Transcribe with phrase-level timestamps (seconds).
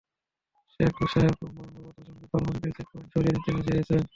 [0.73, 4.01] শেখ সাহেব মহানুভবতার সঙ্গে ফার্মগেটের চেক পয়েন্ট সরিয়ে নিতে রাজি হয়েছেন।